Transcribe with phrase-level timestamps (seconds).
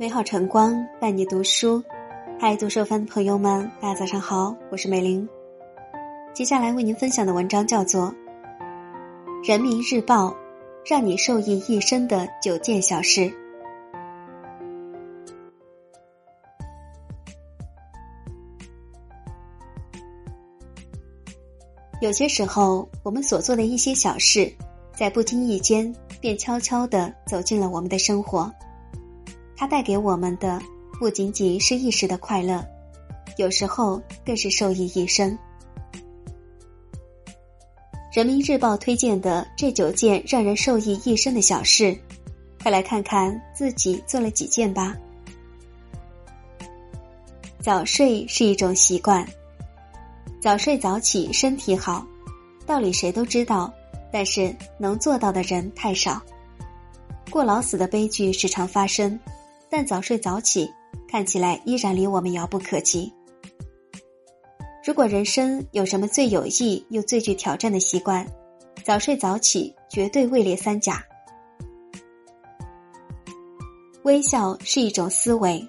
[0.00, 1.84] 美好晨光伴你读书，
[2.38, 5.28] 嗨，读书番的朋友们，大家早上好，我是美玲。
[6.32, 8.10] 接下来为您分享的文章叫做
[9.46, 10.28] 《人民日报》，
[10.86, 13.30] 让你受益一生的九件小事。
[22.00, 24.50] 有些时候，我们所做的一些小事，
[24.96, 28.50] 在不经意间便悄悄的走进了我们的生活。
[29.60, 30.58] 它带给我们的
[30.98, 32.64] 不仅仅是一时的快乐，
[33.36, 35.38] 有时候更是受益一生。
[38.10, 41.94] 人民日报推荐的这九件让人受益一生的小事，
[42.62, 44.96] 快来看看自己做了几件吧。
[47.60, 49.28] 早睡是一种习惯。
[50.40, 52.02] 早睡早起身体好，
[52.64, 53.70] 道理谁都知道，
[54.10, 56.18] 但是能做到的人太少。
[57.28, 59.20] 过劳死的悲剧时常发生，
[59.70, 60.68] 但早睡早起
[61.08, 63.12] 看起来依然离我们遥不可及。
[64.84, 68.26] 如果人生有什么最有益又最具挑战的习惯，
[68.84, 71.04] 早睡早起绝对位列三甲。
[74.02, 75.64] 微笑是一种思维。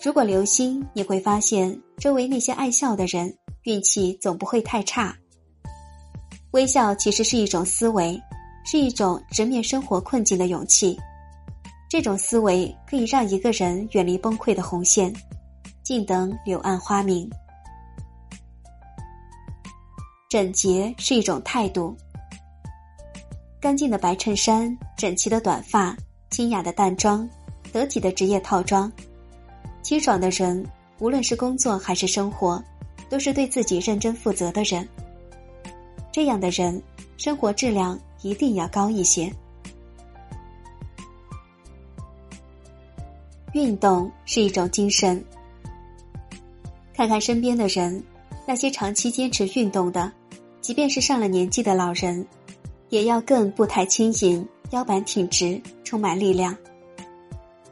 [0.00, 5.14] 如果留心，你会发现周围那些爱笑的人，运气总不会太差。
[6.52, 8.18] 微笑其实是一种思维，
[8.64, 10.96] 是一种直面生活困境的勇气。
[11.88, 15.10] 这种思维可以让一个人远离崩溃的红线，
[15.82, 17.28] 静等柳暗花明。
[20.28, 21.96] 整洁是一种态度。
[23.58, 25.96] 干净的白衬衫，整齐的短发，
[26.30, 27.26] 清雅的淡妆，
[27.72, 28.92] 得体的职业套装。
[29.80, 30.62] 清爽的人，
[30.98, 32.62] 无论是工作还是生活，
[33.08, 34.86] 都是对自己认真负责的人。
[36.12, 36.80] 这样的人，
[37.16, 39.32] 生活质量一定要高一些。
[43.58, 45.20] 运动是一种精神。
[46.94, 48.00] 看看身边的人，
[48.46, 50.12] 那些长期坚持运动的，
[50.60, 52.24] 即便是上了年纪的老人，
[52.88, 56.56] 也要更步态轻盈，腰板挺直，充满力量。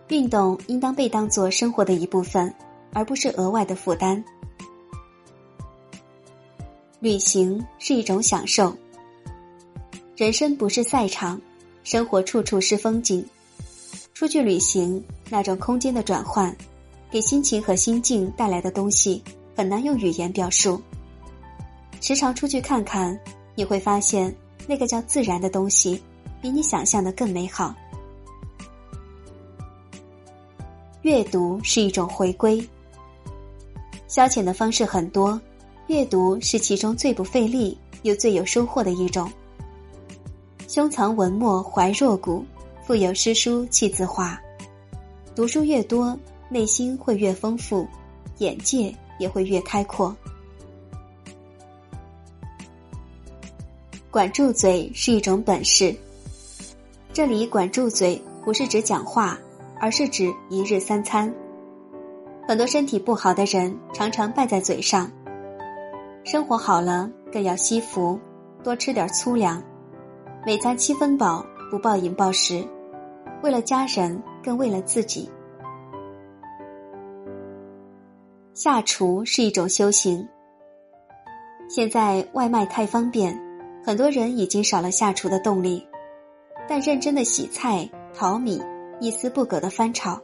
[0.08, 2.52] 运动应当被当做生活的一部分，
[2.92, 4.24] 而不是额外的负担。
[6.98, 8.76] 旅行是一种享受。
[10.16, 11.40] 人生不是赛场，
[11.84, 13.24] 生活处处是风景。
[14.14, 16.54] 出去旅行，那种空间的转换，
[17.10, 19.22] 给心情和心境带来的东西，
[19.56, 20.80] 很难用语言表述。
[22.00, 23.18] 时常出去看看，
[23.54, 24.34] 你会发现，
[24.66, 26.00] 那个叫自然的东西，
[26.40, 27.74] 比你想象的更美好。
[31.02, 32.64] 阅读是一种回归。
[34.08, 35.40] 消遣的方式很多，
[35.88, 39.30] 阅读是其中最不费力又最有收获的一种。
[40.68, 42.44] 胸藏文墨怀若谷，
[42.84, 44.38] 腹有诗书气自华。
[45.36, 47.86] 读书越多，内心会越丰富，
[48.38, 50.16] 眼界也会越开阔。
[54.10, 55.94] 管住嘴是一种本事。
[57.12, 59.38] 这里管住嘴不是指讲话。
[59.78, 61.30] 而是指一日三餐。
[62.48, 65.12] 很多身体不好的人常常败在嘴上。
[66.24, 68.18] 生活好了更要惜福，
[68.64, 69.62] 多吃点粗粮，
[70.46, 72.66] 每餐七分饱，不暴饮暴食，
[73.46, 75.30] 为了家人，更为了自己。
[78.54, 80.26] 下厨是一种修行。
[81.68, 83.40] 现在外卖太方便，
[83.84, 85.86] 很多人已经少了下厨的动力，
[86.68, 88.60] 但认真的洗菜、淘米。
[88.98, 90.20] 一丝不苟的翻炒，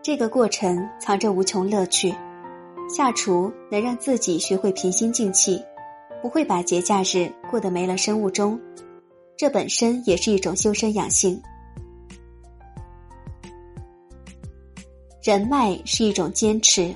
[0.00, 2.14] 这个过程藏着无穷乐趣。
[2.88, 5.60] 下厨能让自己学会平心静气，
[6.22, 8.60] 不会把节假日过得没了生物钟，
[9.36, 11.42] 这本身也是一种修身养性。
[15.30, 16.92] 人脉是一种坚持。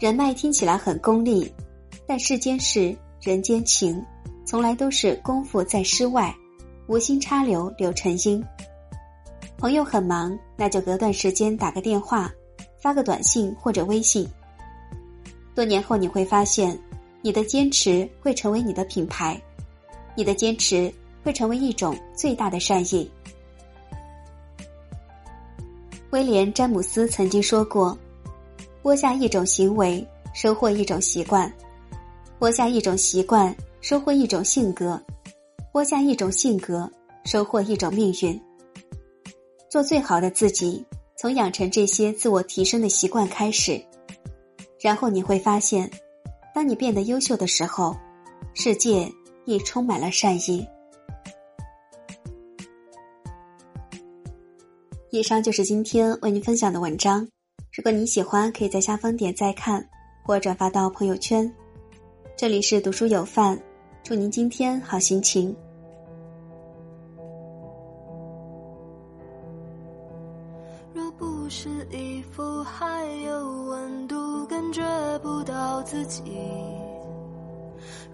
[0.00, 1.52] 人脉听起来很功利，
[2.06, 4.02] 但世间事、人间情，
[4.46, 6.34] 从来都是功夫在诗外，
[6.86, 8.42] 无心插柳柳成荫。
[9.58, 12.32] 朋友很忙，那就隔段时间打个电话，
[12.80, 14.26] 发个短信或者微信。
[15.54, 16.80] 多年后你会发现，
[17.20, 19.38] 你的坚持会成为你的品牌，
[20.16, 20.90] 你的坚持
[21.22, 23.06] 会成为一种最大的善意。
[26.12, 27.98] 威廉·詹姆斯曾经说过
[28.82, 31.50] ：“播下一种行为，收获一种习惯；
[32.38, 34.94] 播下一种习惯，收获一种性格；
[35.72, 36.86] 播下一种性格，
[37.24, 38.38] 收获一种命运。”
[39.72, 40.84] 做最好的自己，
[41.16, 43.82] 从养成这些自我提升的习惯开始，
[44.82, 45.90] 然后你会发现，
[46.54, 47.96] 当你变得优秀的时候，
[48.52, 49.10] 世界
[49.46, 50.66] 亦充满了善意。
[55.14, 57.28] 以上就是今天为您分享的文章。
[57.70, 59.86] 如果你喜欢，可以在下方点再看
[60.22, 61.54] 或转发到朋友圈。
[62.34, 63.60] 这里是读书有范，
[64.02, 65.54] 祝您今天好心情。
[70.94, 74.82] 若不是衣服还有温度，感觉
[75.18, 76.22] 不到自己；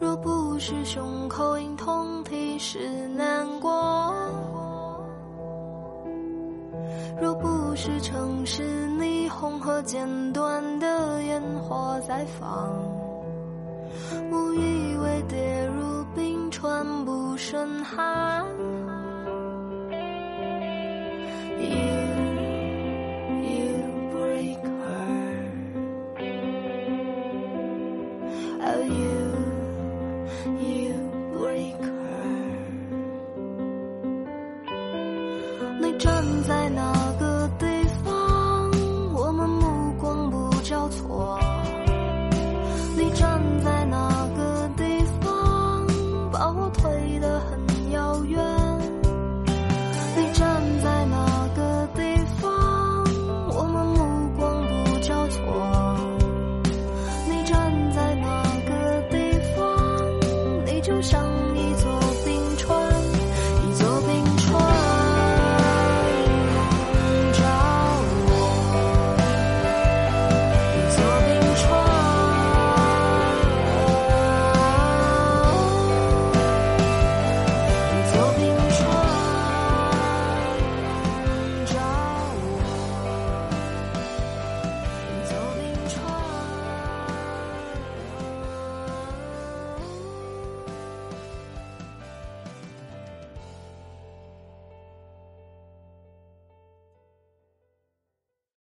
[0.01, 3.71] 若不是胸口隐痛提示难过；
[7.21, 8.63] 若不是城市
[8.99, 12.71] 霓虹和剪断的烟火在放，
[14.31, 18.45] 我以为跌入冰川不胜寒。